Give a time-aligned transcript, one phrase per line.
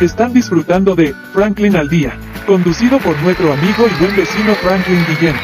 [0.00, 2.16] Están disfrutando de Franklin al Día,
[2.46, 5.34] conducido por nuestro amigo y buen vecino Franklin Guillén.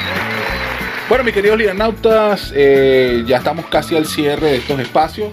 [1.08, 5.32] Bueno, mis queridos liranautas, eh, ya estamos casi al cierre de estos espacios.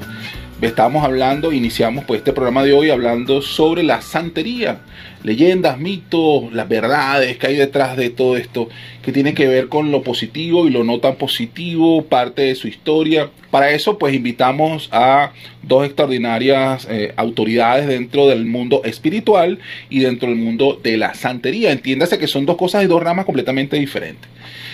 [0.60, 4.80] Estábamos hablando, iniciamos pues este programa de hoy hablando sobre la santería,
[5.24, 8.70] leyendas, mitos, las verdades que hay detrás de todo esto,
[9.02, 12.68] que tiene que ver con lo positivo y lo no tan positivo, parte de su
[12.68, 13.30] historia.
[13.50, 15.32] Para eso pues invitamos a
[15.64, 21.72] dos extraordinarias eh, autoridades dentro del mundo espiritual y dentro del mundo de la santería.
[21.72, 24.30] Entiéndase que son dos cosas y dos ramas completamente diferentes.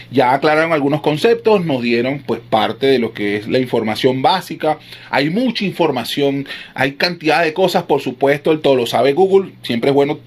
[0.10, 4.80] Ya aclararon algunos conceptos, nos dieron pues parte de lo que es la información básica.
[5.10, 9.52] Hay mucha información, hay cantidad de cosas, por supuesto, el todo lo sabe Google.
[9.64, 10.20] Siempre es bueno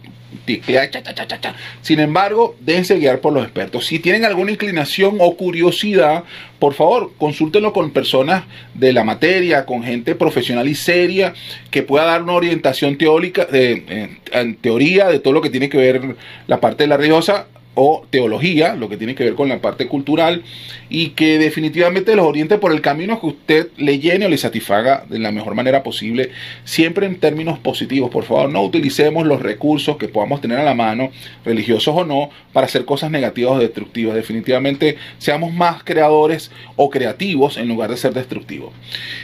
[1.83, 3.87] sin embargo, déjense guiar por los expertos.
[3.87, 6.25] Si tienen alguna inclinación o curiosidad,
[6.59, 11.35] por favor, consúltenlo con personas de la materia, con gente profesional y seria
[11.71, 15.79] que pueda dar una orientación teórica, de, en teoría de todo lo que tiene que
[15.79, 16.17] ver
[16.47, 19.87] la parte de la religiosa o teología, lo que tiene que ver con la parte
[19.87, 20.43] cultural,
[20.89, 25.05] y que definitivamente los oriente por el camino que usted le llene o le satisfaga
[25.09, 26.31] de la mejor manera posible,
[26.65, 28.11] siempre en términos positivos.
[28.11, 31.11] Por favor, no utilicemos los recursos que podamos tener a la mano,
[31.45, 34.15] religiosos o no, para hacer cosas negativas o destructivas.
[34.15, 38.73] Definitivamente seamos más creadores o creativos en lugar de ser destructivos.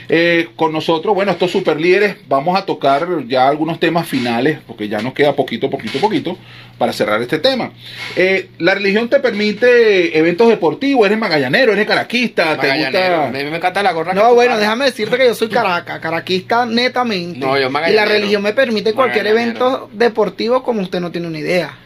[0.09, 4.87] Eh, con nosotros, bueno, estos super líderes, vamos a tocar ya algunos temas finales, porque
[4.87, 6.37] ya nos queda poquito, poquito, poquito,
[6.77, 7.71] para cerrar este tema.
[8.15, 13.27] Eh, la religión te permite eventos deportivos, eres magallanero, eres caraquista, te gusta...
[13.27, 14.13] A mí me encanta la gorra.
[14.13, 17.39] No, bueno, déjame decirte que yo soy caraca, caraquista netamente.
[17.39, 18.05] No, yo y magallanero.
[18.05, 19.65] la religión me permite cualquier Magallanero.
[19.67, 21.77] evento deportivo como usted no tiene una idea.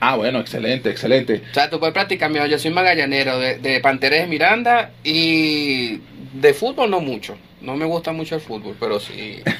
[0.00, 1.42] Ah, bueno, excelente, excelente.
[1.50, 6.00] O sea, tú puedes practicar, mira, yo soy magallanero de, de Panteras de Miranda y
[6.32, 7.36] de fútbol no mucho.
[7.60, 9.40] No me gusta mucho el fútbol, pero sí.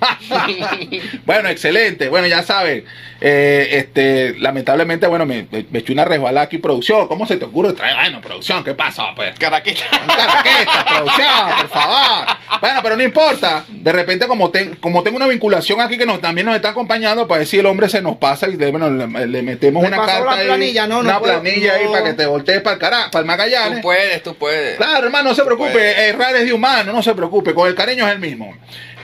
[1.26, 2.08] Bueno, excelente.
[2.08, 2.84] Bueno, ya saben,
[3.20, 7.06] eh, este, lamentablemente, bueno, me, me, me eché una resbalada aquí, producción.
[7.08, 7.94] ¿Cómo se te ocurre traer?
[7.96, 9.38] Bueno, producción, ¿qué pasa, pues?
[9.38, 9.84] Caraquita.
[10.02, 11.28] Un caraqueta, producción,
[11.60, 12.26] por favor.
[12.60, 13.64] Bueno, pero no importa.
[13.68, 17.26] De repente, como, ten- como tengo una vinculación aquí que nos, también nos está acompañando,
[17.28, 19.88] para ver si el hombre se nos pasa y de- bueno, le, le metemos Me
[19.88, 22.74] una carta ahí, planilla, no, no una puedo, planilla ahí para que te voltees para
[22.74, 23.82] el cara, para el Tú Magallanes.
[23.82, 24.76] puedes, tú puedes.
[24.76, 26.08] Claro, hermano, no se preocupe.
[26.08, 27.54] Errar es de humano, no se preocupe.
[27.54, 28.56] Con el cariño es el mismo.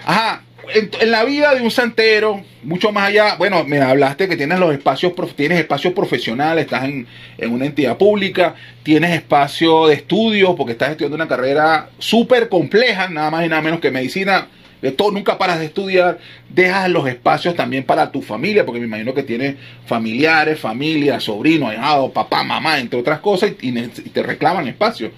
[0.04, 0.42] Ajá.
[0.74, 4.72] En, la vida de un santero, mucho más allá, bueno, me hablaste que tienes los
[4.72, 7.06] espacios, tienes espacios profesionales, estás en,
[7.38, 13.08] en una entidad pública, tienes espacio de estudio, porque estás estudiando una carrera súper compleja,
[13.08, 14.48] nada más y nada menos que medicina.
[14.82, 16.18] De todo, nunca paras de estudiar,
[16.50, 19.56] dejas los espacios también para tu familia, porque me imagino que tienes
[19.86, 25.12] familiares, familia, sobrinos, ahijados, papá, mamá, entre otras cosas, y, y te reclaman espacio.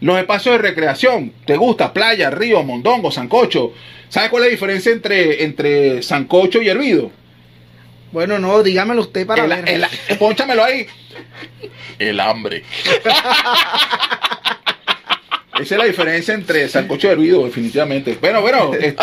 [0.00, 1.92] Los espacios de recreación, ¿te gusta?
[1.92, 3.72] Playa, río, mondongo, sancocho.
[4.08, 7.10] ¿Sabes cuál es la diferencia entre, entre sancocho y hervido?
[8.12, 9.68] Bueno, no, dígamelo usted para El- ver.
[10.08, 10.86] el- pónchamelo ahí.
[11.98, 12.64] El hambre.
[15.60, 18.16] Esa es la diferencia entre sancocho hervido, definitivamente.
[18.20, 18.94] Bueno, bueno, este,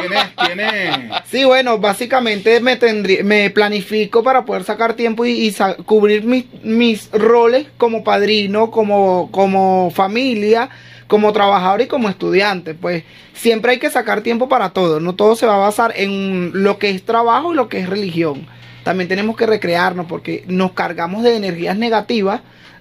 [0.00, 0.16] tiene,
[0.46, 5.54] tiene, Sí, bueno, básicamente me tendrí- me planifico para poder sacar tiempo y,
[5.84, 10.68] cubrir mis, mis roles como padrino, como, como familia,
[11.06, 12.74] como trabajador y como estudiante.
[12.74, 14.98] Pues siempre hay que sacar tiempo para todo.
[15.00, 17.88] No todo se va a basar en lo que es trabajo y lo que es
[17.88, 18.46] religión.
[18.82, 22.40] También tenemos que recrearnos porque nos cargamos de energías negativas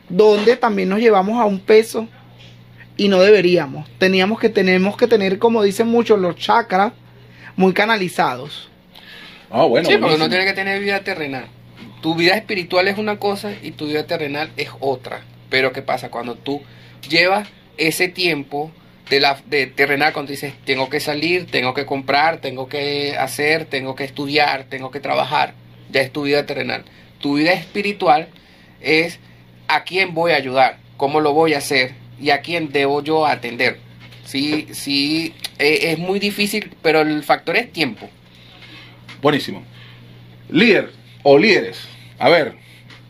[0.09, 2.07] donde también nos llevamos a un peso
[2.97, 3.87] y no deberíamos.
[3.97, 6.93] Teníamos que tenemos que tener, como dicen muchos, los chakras
[7.55, 8.69] muy canalizados.
[9.49, 11.47] Ah, bueno, sí, porque uno tiene que tener vida terrenal.
[12.01, 15.21] Tu vida espiritual es una cosa y tu vida terrenal es otra.
[15.49, 16.09] Pero ¿qué pasa?
[16.09, 16.61] Cuando tú
[17.09, 17.47] llevas
[17.77, 18.71] ese tiempo
[19.09, 23.65] de la de terrenal, cuando dices, tengo que salir, tengo que comprar, tengo que hacer,
[23.65, 25.53] tengo que estudiar, tengo que trabajar,
[25.91, 26.85] ya es tu vida terrenal.
[27.19, 28.27] Tu vida espiritual
[28.81, 29.19] es
[29.67, 33.25] a quién voy a ayudar, cómo lo voy a hacer y a quién debo yo
[33.25, 33.79] atender.
[34.25, 38.09] Sí, sí, eh, es muy difícil, pero el factor es tiempo.
[39.21, 39.63] Buenísimo.
[40.49, 40.91] Líder
[41.23, 41.87] o líderes.
[42.17, 42.55] A ver,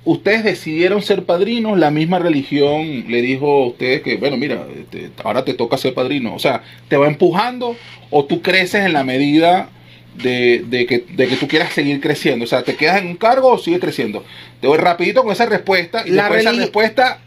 [0.06, 5.10] ustedes decidieron ser padrinos, la misma religión le dijo a ustedes que, bueno, mira, este,
[5.24, 6.36] ahora te toca ser padrino.
[6.36, 7.76] O sea, ¿te va empujando
[8.12, 9.70] o tú creces en la medida
[10.16, 12.46] de, de que, de que tú quieras seguir creciendo?
[12.46, 14.24] O sea, ¿te quedas en un cargo o sigues creciendo?
[14.62, 17.20] Te voy rapidito con esa respuesta y La después de esa respuesta,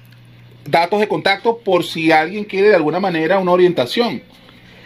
[0.70, 4.22] datos de contacto por si alguien quiere de alguna manera una orientación.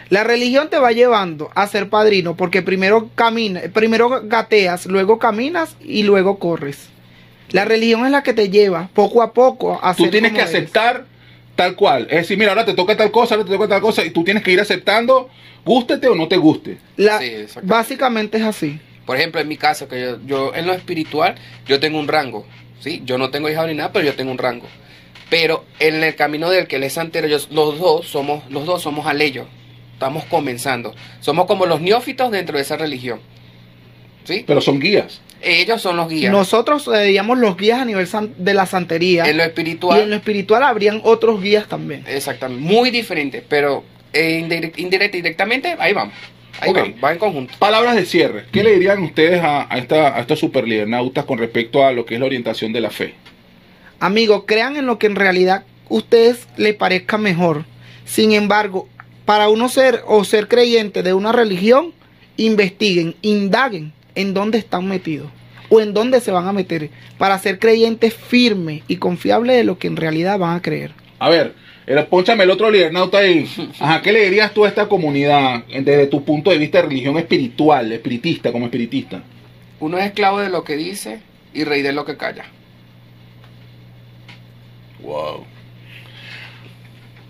[0.09, 5.75] La religión te va llevando a ser padrino porque primero camina, primero gateas, luego caminas
[5.83, 6.89] y luego corres.
[7.51, 10.43] La religión es la que te lleva poco a poco a tú ser tienes como
[10.43, 10.55] que eres.
[10.55, 11.05] aceptar
[11.55, 12.07] tal cual.
[12.09, 14.23] Es decir, mira, ahora te toca tal cosa, ahora te toca tal cosa, y tú
[14.23, 15.29] tienes que ir aceptando,
[15.65, 16.77] gústete o no te guste.
[16.97, 17.31] La- Sí,
[17.61, 18.79] básicamente es así.
[19.05, 21.35] Por ejemplo, en mi caso, que yo, yo en lo espiritual,
[21.67, 22.45] yo tengo un rango.
[22.79, 23.01] ¿sí?
[23.05, 24.65] Yo no tengo hijado ni nada, pero yo tengo un rango.
[25.29, 28.81] Pero en el camino del que él es santero, yo- los dos somos, los dos
[28.81, 29.47] somos aleyos.
[29.93, 30.93] Estamos comenzando.
[31.21, 33.19] Somos como los neófitos dentro de esa religión.
[34.25, 34.43] ¿Sí?
[34.45, 35.21] Pero son guías.
[35.41, 36.31] Ellos son los guías.
[36.31, 39.25] Nosotros seríamos los guías a nivel san- de la santería.
[39.25, 39.99] en lo y espiritual.
[40.01, 42.03] en lo espiritual habrían otros guías también.
[42.07, 42.61] Exactamente.
[42.63, 43.43] Muy diferente.
[43.47, 43.83] Pero
[44.13, 46.13] eh, indirect- indirecta y directamente, ahí vamos.
[46.61, 46.77] Ahí Ok.
[46.77, 47.03] vamos.
[47.03, 47.53] Va en conjunto.
[47.59, 48.45] Palabras de cierre.
[48.51, 52.13] ¿Qué le dirían ustedes a, a, esta, a estos superlidernautas con respecto a lo que
[52.13, 53.15] es la orientación de la fe?
[53.99, 57.65] Amigos, crean en lo que en realidad ustedes les parezca mejor.
[58.05, 58.87] Sin embargo,
[59.25, 61.93] para uno ser o ser creyente de una religión,
[62.37, 65.29] investiguen, indaguen en dónde están metidos
[65.69, 69.79] o en dónde se van a meter para ser creyentes firmes y confiables de lo
[69.79, 70.91] que en realidad van a creer.
[71.19, 71.53] A ver,
[71.85, 73.49] el, ponchame el otro lidernauta ahí.
[73.79, 77.17] Ajá, ¿qué le dirías tú a esta comunidad desde tu punto de vista de religión
[77.17, 79.23] espiritual, espiritista, como espiritista?
[79.79, 81.21] Uno es esclavo de lo que dice
[81.53, 82.45] y rey de lo que calla.
[85.03, 85.45] Wow.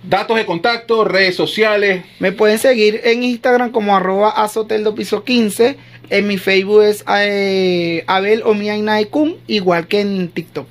[0.03, 2.03] Datos de contacto, redes sociales.
[2.19, 5.77] Me pueden seguir en Instagram como arroba azoteldo piso 15.
[6.09, 10.67] En mi Facebook es eh, Abel Omiainaikun, igual que en TikTok.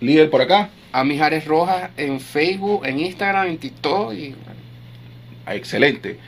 [0.00, 0.70] Líder por acá.
[0.92, 4.34] A Mijares Rojas en Facebook, en Instagram, en TikTok y
[5.46, 6.18] Ah, Excelente.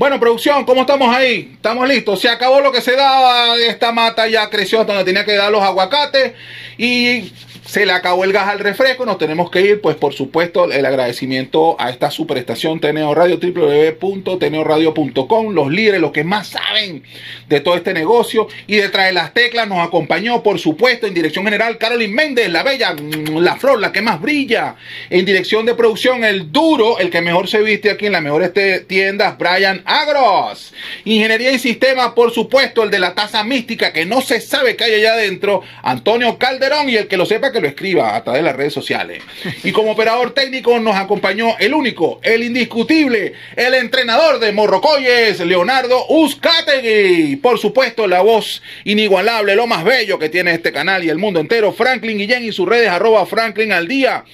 [0.00, 1.50] Bueno, producción, ¿cómo estamos ahí?
[1.52, 2.22] ¿Estamos listos?
[2.22, 3.54] Se acabó lo que se daba.
[3.58, 6.32] Esta mata ya creció donde tenía que dar los aguacates.
[6.78, 7.30] Y
[7.66, 9.04] se le acabó el gas al refresco.
[9.04, 9.80] Nos tenemos que ir.
[9.82, 15.52] Pues por supuesto, el agradecimiento a esta superestación Teneo Radio, www.teneoradio.com.
[15.54, 17.02] Los líderes, los que más saben
[17.48, 18.48] de todo este negocio.
[18.66, 22.62] Y detrás de las teclas nos acompañó, por supuesto, en dirección general, Carolyn Méndez, la
[22.62, 22.96] bella,
[23.34, 24.76] la flor, la que más brilla.
[25.10, 28.54] En dirección de producción, el duro, el que mejor se viste aquí en las mejores
[28.54, 30.72] te- tiendas, Brian Agros.
[31.04, 34.84] Ingeniería y sistemas, por supuesto, el de la taza mística, que no se sabe qué
[34.84, 38.42] hay allá adentro, Antonio Calderón, y el que lo sepa que lo escriba a través
[38.42, 39.22] de las redes sociales.
[39.64, 46.06] Y como operador técnico nos acompañó el único, el indiscutible, el entrenador de Morrocoyes, Leonardo
[46.08, 47.36] Uzcategui.
[47.36, 51.40] Por supuesto, la voz inigualable, lo más bello que tiene este canal y el mundo
[51.40, 54.24] entero, Franklin Guillén y sus redes arroba Franklin al día.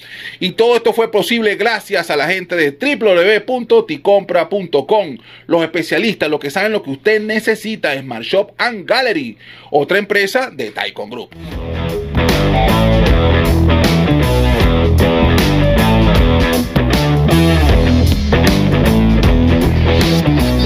[0.41, 5.17] Y todo esto fue posible gracias a la gente de www.ticompra.com.
[5.47, 9.39] Los especialistas, los que saben lo que usted necesita, Smart Shop and Gallery,
[9.71, 11.31] otra empresa de Taikon Group.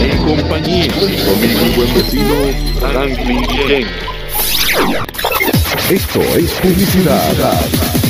[0.03, 2.35] En compañía de mi buen vecino
[2.81, 3.87] Franklin Guillén.
[5.91, 8.10] Esto es publicidad.